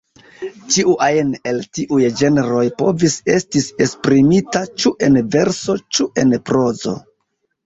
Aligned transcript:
Ĉiu 0.75 0.93
ajn 1.07 1.27
el 1.51 1.59
tiuj 1.77 1.99
ĝenroj 2.21 2.63
povis 2.79 3.19
estis 3.35 3.69
esprimita 3.87 4.63
ĉu 4.71 4.95
en 5.09 5.21
verso 5.37 5.77
ĉu 5.93 6.09
en 6.25 6.35
prozo. 6.51 6.97